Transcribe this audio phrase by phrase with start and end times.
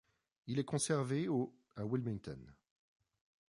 [0.47, 2.39] Il est conservé au à Wilmington.